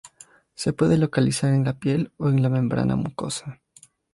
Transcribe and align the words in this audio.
Se 0.55 0.73
puede 0.73 0.97
localizar 0.97 1.53
en 1.53 1.63
la 1.63 1.77
piel 1.77 2.11
o 2.17 2.27
en 2.29 2.41
la 2.41 2.49
membrana 2.49 2.95
mucosa. 2.95 3.61